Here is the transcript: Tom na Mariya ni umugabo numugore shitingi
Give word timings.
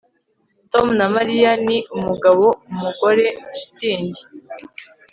Tom 0.71 0.87
na 0.99 1.05
Mariya 1.15 1.51
ni 1.65 1.77
umugabo 1.97 2.45
numugore 2.71 3.25
shitingi 3.59 4.21